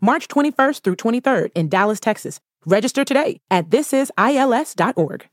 [0.00, 2.40] March 21st through 23rd in Dallas, Texas.
[2.64, 5.26] Register today at thisisils.org.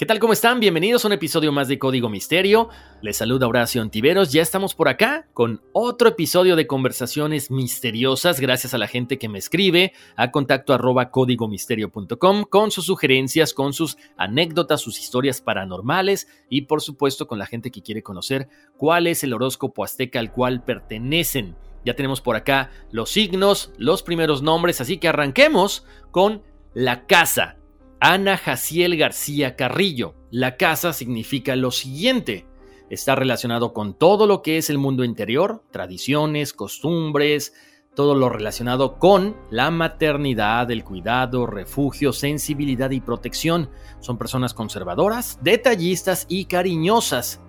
[0.00, 0.18] ¿Qué tal?
[0.18, 0.60] ¿Cómo están?
[0.60, 2.70] Bienvenidos a un episodio más de Código Misterio.
[3.02, 4.32] Les saluda Horacio Antiveros.
[4.32, 8.40] Ya estamos por acá con otro episodio de conversaciones misteriosas.
[8.40, 13.74] Gracias a la gente que me escribe a contacto arroba códigomisterio.com con sus sugerencias, con
[13.74, 18.48] sus anécdotas, sus historias paranormales y por supuesto con la gente que quiere conocer
[18.78, 21.56] cuál es el horóscopo azteca al cual pertenecen.
[21.84, 26.42] Ya tenemos por acá los signos, los primeros nombres, así que arranquemos con
[26.74, 27.56] la casa.
[28.00, 30.14] Ana Jaciel García Carrillo.
[30.30, 32.46] La casa significa lo siguiente.
[32.88, 37.54] Está relacionado con todo lo que es el mundo interior, tradiciones, costumbres,
[37.94, 43.70] todo lo relacionado con la maternidad, el cuidado, refugio, sensibilidad y protección.
[44.00, 47.40] Son personas conservadoras, detallistas y cariñosas,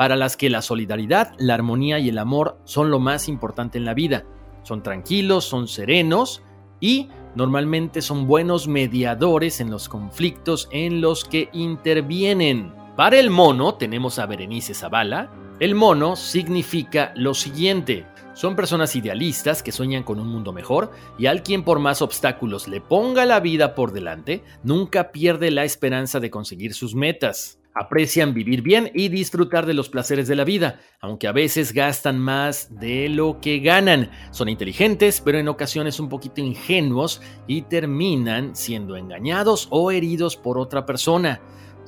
[0.00, 3.84] para las que la solidaridad, la armonía y el amor son lo más importante en
[3.84, 4.24] la vida.
[4.62, 6.42] Son tranquilos, son serenos
[6.80, 12.72] y normalmente son buenos mediadores en los conflictos en los que intervienen.
[12.96, 15.30] Para el mono tenemos a Berenice Zavala.
[15.60, 18.06] El mono significa lo siguiente.
[18.32, 22.68] Son personas idealistas que sueñan con un mundo mejor y al quien por más obstáculos
[22.68, 27.59] le ponga la vida por delante, nunca pierde la esperanza de conseguir sus metas.
[27.72, 32.18] Aprecian vivir bien y disfrutar de los placeres de la vida, aunque a veces gastan
[32.18, 34.10] más de lo que ganan.
[34.32, 40.58] Son inteligentes, pero en ocasiones un poquito ingenuos y terminan siendo engañados o heridos por
[40.58, 41.40] otra persona.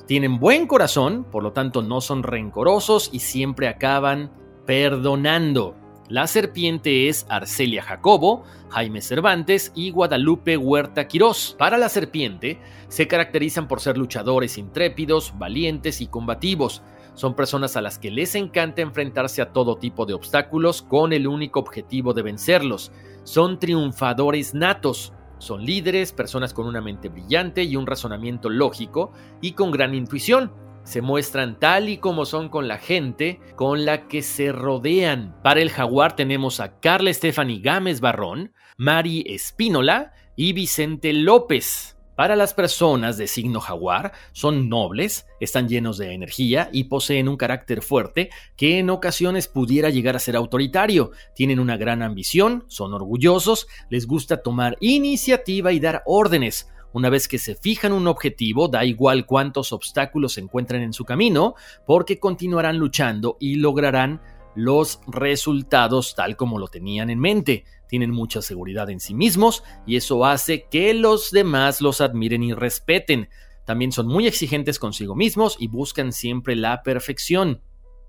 [0.07, 4.31] Tienen buen corazón, por lo tanto no son rencorosos y siempre acaban
[4.65, 5.82] perdonando.
[6.09, 11.55] La serpiente es Arcelia Jacobo, Jaime Cervantes y Guadalupe Huerta Quirós.
[11.57, 12.59] Para la serpiente,
[12.89, 16.83] se caracterizan por ser luchadores intrépidos, valientes y combativos.
[17.13, 21.25] Son personas a las que les encanta enfrentarse a todo tipo de obstáculos con el
[21.25, 22.91] único objetivo de vencerlos.
[23.23, 25.13] Son triunfadores natos.
[25.37, 30.51] Son líderes, personas con una mente brillante y un razonamiento lógico y con gran intuición
[30.83, 35.35] se muestran tal y como son con la gente con la que se rodean.
[35.43, 41.93] Para el jaguar tenemos a Carla Stephanie Gámez Barrón, Mari Espínola y Vicente López.
[42.15, 47.37] Para las personas de signo jaguar, son nobles, están llenos de energía y poseen un
[47.37, 51.11] carácter fuerte que en ocasiones pudiera llegar a ser autoritario.
[51.33, 56.69] Tienen una gran ambición, son orgullosos, les gusta tomar iniciativa y dar órdenes.
[56.93, 61.05] Una vez que se fijan un objetivo, da igual cuántos obstáculos se encuentren en su
[61.05, 61.55] camino,
[61.87, 64.21] porque continuarán luchando y lograrán
[64.55, 67.65] los resultados tal como lo tenían en mente.
[67.89, 72.53] Tienen mucha seguridad en sí mismos y eso hace que los demás los admiren y
[72.53, 73.29] respeten.
[73.65, 77.61] También son muy exigentes consigo mismos y buscan siempre la perfección.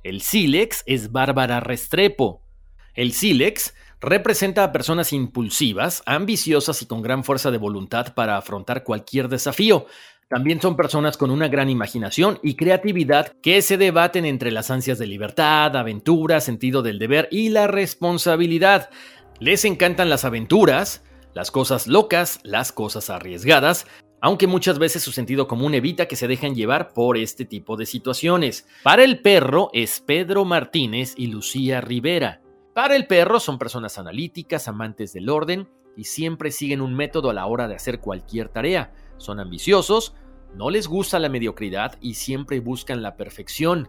[0.02, 2.42] El sílex es Bárbara Restrepo.
[2.94, 8.84] El sílex representa a personas impulsivas, ambiciosas y con gran fuerza de voluntad para afrontar
[8.84, 9.86] cualquier desafío.
[10.28, 14.98] También son personas con una gran imaginación y creatividad que se debaten entre las ansias
[14.98, 18.90] de libertad, aventura, sentido del deber y la responsabilidad.
[19.38, 21.02] Les encantan las aventuras,
[21.34, 23.86] las cosas locas, las cosas arriesgadas,
[24.20, 27.84] aunque muchas veces su sentido común evita que se dejen llevar por este tipo de
[27.84, 28.66] situaciones.
[28.82, 32.40] Para el perro es Pedro Martínez y Lucía Rivera.
[32.74, 37.34] Para el perro son personas analíticas, amantes del orden y siempre siguen un método a
[37.34, 38.92] la hora de hacer cualquier tarea.
[39.16, 40.16] Son ambiciosos,
[40.56, 43.88] no les gusta la mediocridad y siempre buscan la perfección.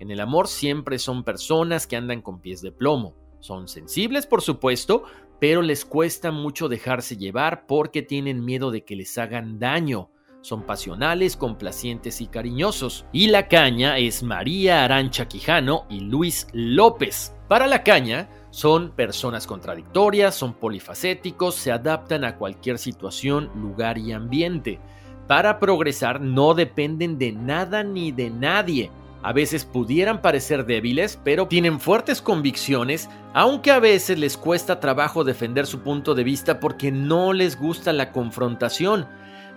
[0.00, 3.14] En el amor siempre son personas que andan con pies de plomo.
[3.38, 5.04] Son sensibles, por supuesto,
[5.38, 10.10] pero les cuesta mucho dejarse llevar porque tienen miedo de que les hagan daño.
[10.46, 13.04] Son pasionales, complacientes y cariñosos.
[13.10, 17.32] Y la caña es María Arancha Quijano y Luis López.
[17.48, 24.12] Para la caña, son personas contradictorias, son polifacéticos, se adaptan a cualquier situación, lugar y
[24.12, 24.78] ambiente.
[25.26, 28.92] Para progresar no dependen de nada ni de nadie.
[29.24, 35.24] A veces pudieran parecer débiles, pero tienen fuertes convicciones, aunque a veces les cuesta trabajo
[35.24, 39.08] defender su punto de vista porque no les gusta la confrontación.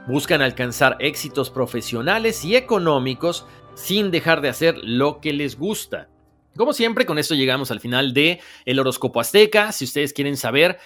[0.09, 3.45] Buscan alcanzar éxitos profesionales y económicos
[3.75, 6.09] sin dejar de hacer lo que les gusta.
[6.57, 9.71] Como siempre, con esto llegamos al final de el horóscopo azteca.
[9.71, 10.79] Si ustedes quieren saber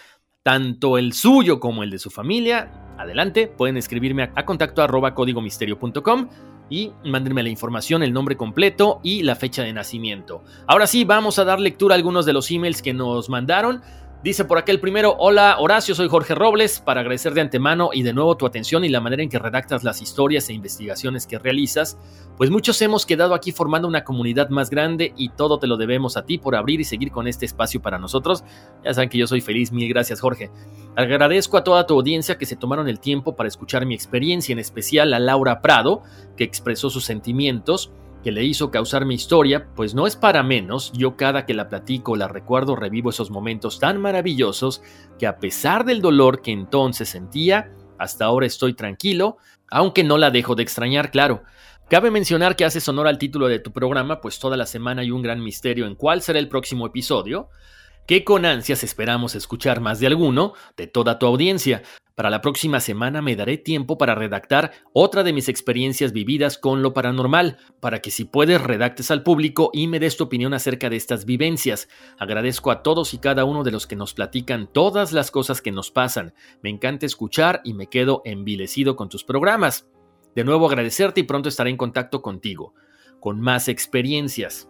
[0.44, 6.28] tanto el suyo como el de su familia, adelante, pueden escribirme a, contacto arroba códigomisterio.com
[6.70, 10.44] y mándenme la información, el nombre completo y la fecha de nacimiento.
[10.68, 13.82] Ahora sí, vamos a dar lectura a algunos de los emails que nos mandaron.
[14.24, 18.14] Dice por aquel primero, hola Horacio, soy Jorge Robles, para agradecer de antemano y de
[18.14, 21.98] nuevo tu atención y la manera en que redactas las historias e investigaciones que realizas,
[22.38, 26.16] pues muchos hemos quedado aquí formando una comunidad más grande y todo te lo debemos
[26.16, 28.46] a ti por abrir y seguir con este espacio para nosotros.
[28.86, 30.52] Ya saben que yo soy feliz, mil gracias Jorge.
[30.96, 34.60] Agradezco a toda tu audiencia que se tomaron el tiempo para escuchar mi experiencia, en
[34.60, 36.02] especial a Laura Prado,
[36.38, 37.92] que expresó sus sentimientos
[38.24, 41.68] que le hizo causar mi historia, pues no es para menos, yo cada que la
[41.68, 44.82] platico la recuerdo revivo esos momentos tan maravillosos
[45.20, 49.38] que a pesar del dolor que entonces sentía, hasta ahora estoy tranquilo,
[49.70, 51.44] aunque no la dejo de extrañar, claro.
[51.90, 55.12] Cabe mencionar que haces honor al título de tu programa, pues toda la semana hay
[55.12, 57.50] un gran misterio en cuál será el próximo episodio,
[58.08, 61.84] que con ansias esperamos escuchar más de alguno de toda tu audiencia.
[62.16, 66.84] Para la próxima semana me daré tiempo para redactar otra de mis experiencias vividas con
[66.84, 70.92] lo paranormal, para que si puedes redactes al público y me des tu opinión acerca
[70.92, 71.90] de estas vivencias.
[72.20, 75.72] Agradezco a todos y cada uno de los que nos platican todas las cosas que
[75.72, 76.36] nos pasan.
[76.62, 79.90] Me encanta escuchar y me quedo envilecido con tus programas.
[80.36, 82.76] De nuevo agradecerte y pronto estaré en contacto contigo,
[83.20, 84.70] con más experiencias.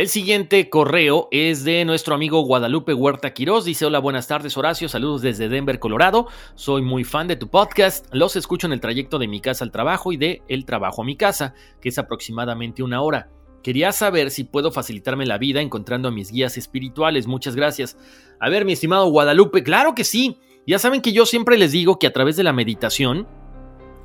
[0.00, 3.66] El siguiente correo es de nuestro amigo Guadalupe Huerta Quiroz.
[3.66, 4.88] Dice: Hola, buenas tardes, Horacio.
[4.88, 6.26] Saludos desde Denver, Colorado.
[6.54, 8.06] Soy muy fan de tu podcast.
[8.10, 11.04] Los escucho en el trayecto de mi casa al trabajo y de el trabajo a
[11.04, 11.52] mi casa,
[11.82, 13.28] que es aproximadamente una hora.
[13.62, 17.26] Quería saber si puedo facilitarme la vida encontrando a mis guías espirituales.
[17.26, 17.98] Muchas gracias.
[18.40, 20.38] A ver, mi estimado Guadalupe, claro que sí.
[20.66, 23.28] Ya saben que yo siempre les digo que a través de la meditación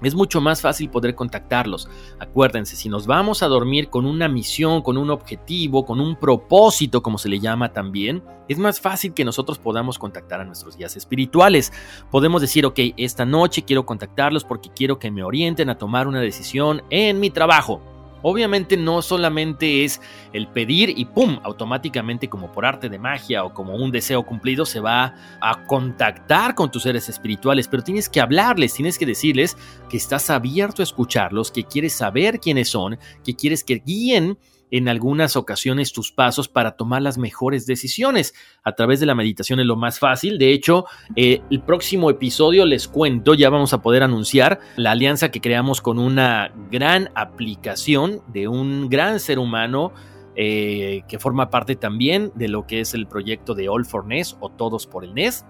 [0.02, 1.90] es mucho más fácil poder contactarlos.
[2.20, 7.02] Acuérdense, si nos vamos a dormir con una misión, con un objetivo, con un propósito,
[7.02, 10.96] como se le llama también, es más fácil que nosotros podamos contactar a nuestros guías
[10.96, 11.74] espirituales.
[12.12, 16.22] Podemos decir, ok, esta noche quiero contactarlos porque quiero que me orienten a tomar una
[16.22, 17.95] decisión en mi trabajo.
[18.28, 20.02] Obviamente no solamente es
[20.34, 21.38] el pedir y ¡pum!
[21.44, 26.56] automáticamente como por arte de magia o como un deseo cumplido se va a contactar
[26.56, 29.56] con tus seres espirituales, pero tienes que hablarles, tienes que decirles
[29.90, 34.40] que estás abierto a escucharlos, que quieres saber quiénes son, que quieres que guíen
[34.72, 38.34] en algunas ocasiones tus pasos para tomar las mejores decisiones.
[38.64, 40.38] A través de la meditación es lo más fácil.
[40.38, 40.86] De hecho,
[41.16, 45.82] eh, el próximo episodio les cuento, ya vamos a poder anunciar la alianza que creamos
[45.82, 49.94] con una gran aplicación de un gran ser humano.
[50.38, 54.36] Eh, que forma parte también de lo que es el proyecto de All for NES
[54.42, 55.46] o Todos por el NES.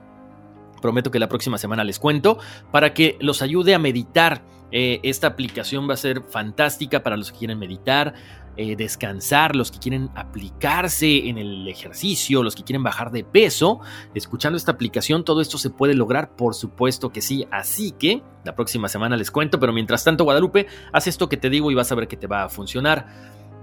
[0.79, 2.37] Prometo que la próxima semana les cuento
[2.71, 4.43] para que los ayude a meditar.
[4.71, 8.13] Eh, esta aplicación va a ser fantástica para los que quieren meditar,
[8.57, 13.79] eh, descansar, los que quieren aplicarse en el ejercicio, los que quieren bajar de peso,
[14.13, 17.47] escuchando esta aplicación, todo esto se puede lograr, por supuesto que sí.
[17.51, 21.49] Así que la próxima semana les cuento, pero mientras tanto, Guadalupe, haz esto que te
[21.49, 23.07] digo y vas a ver que te va a funcionar.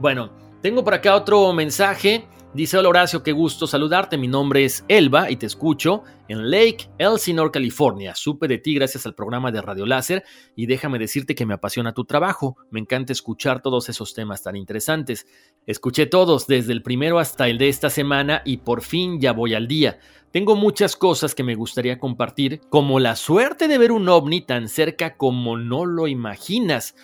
[0.00, 0.30] Bueno,
[0.60, 2.26] tengo por acá otro mensaje.
[2.54, 4.18] Dice, hola Horacio, qué gusto saludarte.
[4.18, 8.14] Mi nombre es Elba y te escucho en Lake Elsinore, California.
[8.14, 10.22] Supe de ti gracias al programa de Radio Láser
[10.54, 12.58] y déjame decirte que me apasiona tu trabajo.
[12.70, 15.26] Me encanta escuchar todos esos temas tan interesantes.
[15.66, 19.54] Escuché todos, desde el primero hasta el de esta semana y por fin ya voy
[19.54, 19.98] al día.
[20.30, 24.68] Tengo muchas cosas que me gustaría compartir, como la suerte de ver un ovni tan
[24.68, 26.96] cerca como no lo imaginas.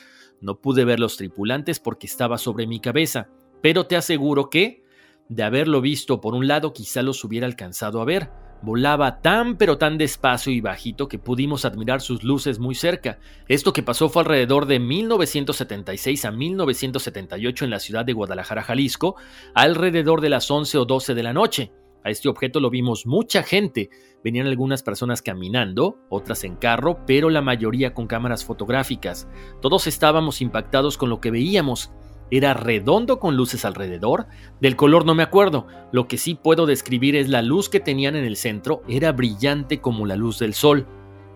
[0.43, 4.83] No pude ver los tripulantes porque estaba sobre mi cabeza pero te aseguro que,
[5.29, 8.31] de haberlo visto por un lado, quizá los hubiera alcanzado a ver.
[8.61, 13.21] Volaba tan pero tan despacio y bajito que pudimos admirar sus luces muy cerca.
[13.47, 19.15] Esto que pasó fue alrededor de 1976 a 1978 en la ciudad de Guadalajara, Jalisco,
[19.55, 21.73] alrededor de las 11 o 12 de la noche.
[22.05, 23.91] A este objeto lo vimos mucha gente.
[24.25, 29.29] Venían algunas personas caminando, otras en carro, pero la mayoría con cámaras fotográficas.
[29.61, 31.93] Todos estábamos impactados con lo que veíamos.
[32.31, 34.27] Era redondo con luces alrededor.
[34.61, 35.67] Del color no me acuerdo.
[35.93, 38.83] Lo que sí puedo describir es la luz que tenían en el centro.
[38.89, 40.87] Era brillante como la luz del sol.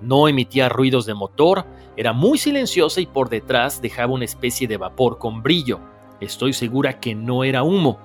[0.02, 1.64] No emitía ruidos de motor,
[1.96, 5.80] era muy silenciosa y por detrás dejaba una especie de vapor con brillo.
[6.20, 7.98] Estoy segura que no era humo.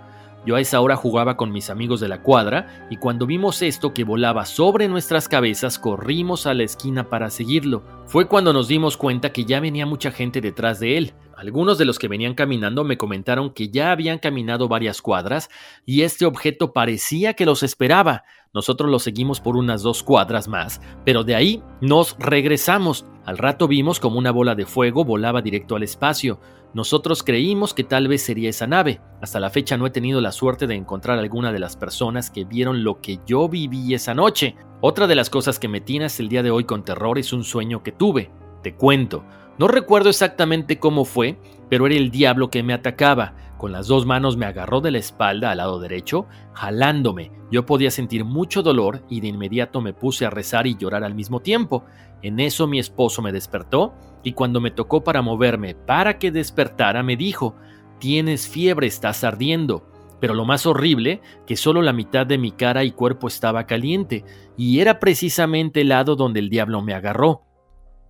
[0.45, 3.93] Yo a esa hora jugaba con mis amigos de la cuadra y cuando vimos esto
[3.93, 7.83] que volaba sobre nuestras cabezas corrimos a la esquina para seguirlo.
[8.05, 11.13] Fue cuando nos dimos cuenta que ya venía mucha gente detrás de él.
[11.35, 15.49] Algunos de los que venían caminando me comentaron que ya habían caminado varias cuadras
[15.85, 18.23] y este objeto parecía que los esperaba.
[18.57, 23.05] Nosotros lo seguimos por unas dos cuadras más, pero de ahí nos regresamos.
[23.23, 26.39] Al rato vimos como una bola de fuego volaba directo al espacio.
[26.73, 28.99] Nosotros creímos que tal vez sería esa nave.
[29.21, 32.45] Hasta la fecha no he tenido la suerte de encontrar alguna de las personas que
[32.45, 34.55] vieron lo que yo viví esa noche.
[34.81, 37.43] Otra de las cosas que me tienes el día de hoy con terror es un
[37.43, 38.31] sueño que tuve.
[38.63, 39.23] Te cuento.
[39.59, 41.37] No recuerdo exactamente cómo fue,
[41.69, 43.35] pero era el diablo que me atacaba.
[43.57, 47.31] Con las dos manos me agarró de la espalda al lado derecho, jalándome.
[47.51, 51.15] Yo podía sentir mucho dolor y de inmediato me puse a rezar y llorar al
[51.15, 51.83] mismo tiempo.
[52.21, 57.01] En eso mi esposo me despertó y cuando me tocó para moverme para que despertara
[57.01, 57.55] me dijo,
[57.99, 59.89] tienes fiebre, estás ardiendo.
[60.19, 64.25] Pero lo más horrible, que solo la mitad de mi cara y cuerpo estaba caliente,
[64.57, 67.43] y era precisamente el lado donde el diablo me agarró.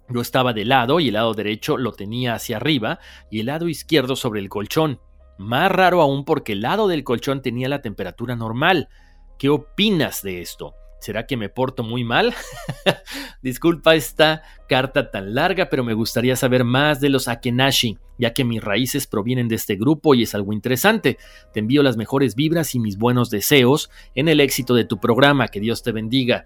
[0.09, 2.99] Yo estaba de lado y el lado derecho lo tenía hacia arriba
[3.29, 5.01] y el lado izquierdo sobre el colchón.
[5.37, 8.89] Más raro aún porque el lado del colchón tenía la temperatura normal.
[9.37, 10.73] ¿Qué opinas de esto?
[10.99, 12.33] ¿Será que me porto muy mal?
[13.43, 18.43] Disculpa esta carta tan larga, pero me gustaría saber más de los Akenashi, ya que
[18.43, 21.17] mis raíces provienen de este grupo y es algo interesante.
[21.53, 25.49] Te envío las mejores vibras y mis buenos deseos en el éxito de tu programa.
[25.49, 26.45] Que Dios te bendiga.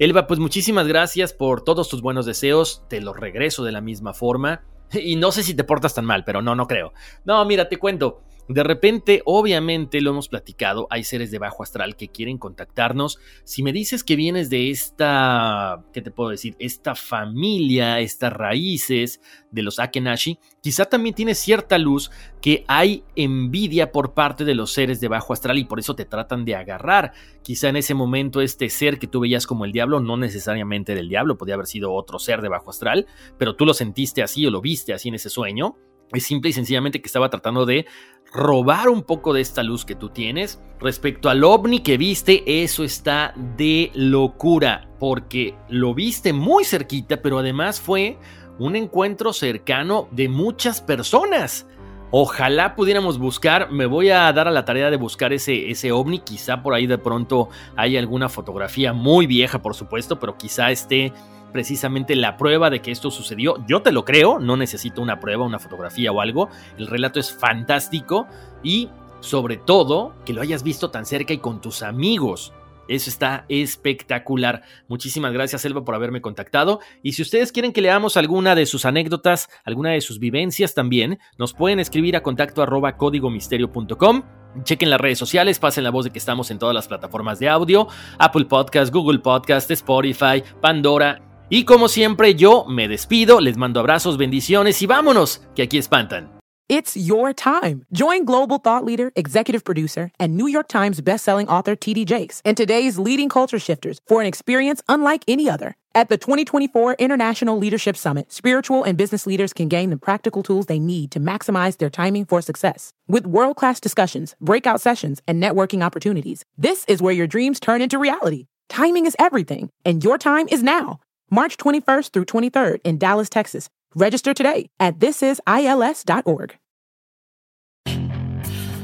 [0.00, 4.14] Elba, pues muchísimas gracias por todos tus buenos deseos, te los regreso de la misma
[4.14, 4.64] forma.
[5.02, 6.92] Y no sé si te portas tan mal, pero no, no creo.
[7.24, 8.22] No, mira, te cuento.
[8.48, 13.18] De repente, obviamente lo hemos platicado, hay seres de bajo astral que quieren contactarnos.
[13.44, 16.56] Si me dices que vienes de esta, ¿qué te puedo decir?
[16.58, 19.20] Esta familia, estas raíces
[19.52, 24.72] de los Akenashi, quizá también tienes cierta luz que hay envidia por parte de los
[24.72, 27.12] seres de bajo astral y por eso te tratan de agarrar.
[27.42, 31.08] Quizá en ese momento este ser que tú veías como el diablo, no necesariamente del
[31.08, 33.06] diablo, podía haber sido otro ser de bajo astral,
[33.38, 35.76] pero tú lo sentiste así o lo viste así en ese sueño
[36.12, 37.86] es simple y sencillamente que estaba tratando de
[38.32, 40.60] robar un poco de esta luz que tú tienes.
[40.80, 47.38] Respecto al ovni que viste, eso está de locura, porque lo viste muy cerquita, pero
[47.38, 48.18] además fue
[48.58, 51.66] un encuentro cercano de muchas personas.
[52.14, 56.18] Ojalá pudiéramos buscar, me voy a dar a la tarea de buscar ese, ese ovni,
[56.18, 61.10] quizá por ahí de pronto hay alguna fotografía muy vieja, por supuesto, pero quizá esté
[61.52, 63.64] precisamente la prueba de que esto sucedió.
[63.66, 66.48] Yo te lo creo, no necesito una prueba, una fotografía o algo.
[66.78, 68.26] El relato es fantástico
[68.62, 68.88] y
[69.20, 72.52] sobre todo que lo hayas visto tan cerca y con tus amigos.
[72.88, 74.62] Eso está espectacular.
[74.88, 76.80] Muchísimas gracias, Elba, por haberme contactado.
[77.02, 81.18] Y si ustedes quieren que leamos alguna de sus anécdotas, alguna de sus vivencias también,
[81.38, 84.22] nos pueden escribir a contacto arroba códigomisterio.com.
[84.64, 87.48] Chequen las redes sociales, pasen la voz de que estamos en todas las plataformas de
[87.48, 93.78] audio, Apple Podcast, Google Podcast, Spotify, Pandora y como siempre, yo me despido, les mando
[93.78, 96.30] abrazos, bendiciones y vámonos, que aquí espantan.
[96.70, 97.84] It's your time.
[97.92, 102.56] Join global thought leader, executive producer, and New York Times bestselling author TD Jakes and
[102.56, 105.76] today's leading culture shifters for an experience unlike any other.
[105.94, 110.64] At the 2024 International Leadership Summit, spiritual and business leaders can gain the practical tools
[110.64, 112.94] they need to maximize their timing for success.
[113.06, 117.82] With world class discussions, breakout sessions, and networking opportunities, this is where your dreams turn
[117.82, 118.46] into reality.
[118.70, 121.00] Timing is everything, and your time is now.
[121.32, 123.70] March 21st through 23rd in Dallas, Texas.
[123.94, 126.58] Register today at thisisils.org.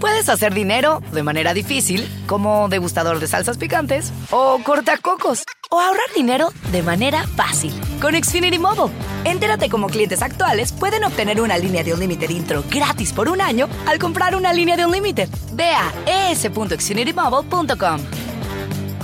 [0.01, 6.15] Puedes hacer dinero de manera difícil, como degustador de salsas picantes, o cortacocos, o ahorrar
[6.15, 8.95] dinero de manera fácil con Xfinity Mobile.
[9.25, 13.41] Entérate cómo clientes actuales pueden obtener una línea de un límite intro gratis por un
[13.41, 15.29] año al comprar una línea de un límite.
[15.53, 18.28] Ve a es.xfinitymobile.com.